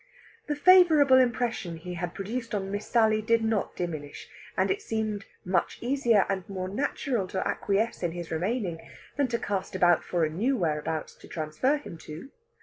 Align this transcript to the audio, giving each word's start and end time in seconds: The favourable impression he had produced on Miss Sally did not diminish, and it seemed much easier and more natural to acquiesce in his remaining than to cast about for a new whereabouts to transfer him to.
The 0.47 0.55
favourable 0.55 1.19
impression 1.19 1.77
he 1.77 1.93
had 1.93 2.15
produced 2.15 2.55
on 2.55 2.71
Miss 2.71 2.87
Sally 2.87 3.21
did 3.21 3.43
not 3.43 3.75
diminish, 3.75 4.27
and 4.57 4.71
it 4.71 4.81
seemed 4.81 5.25
much 5.45 5.77
easier 5.79 6.25
and 6.27 6.43
more 6.49 6.67
natural 6.69 7.27
to 7.27 7.47
acquiesce 7.47 8.01
in 8.01 8.13
his 8.13 8.31
remaining 8.31 8.79
than 9.15 9.27
to 9.27 9.37
cast 9.37 9.75
about 9.75 10.03
for 10.03 10.25
a 10.25 10.29
new 10.31 10.57
whereabouts 10.57 11.13
to 11.17 11.27
transfer 11.27 11.77
him 11.77 11.99
to. 11.99 12.31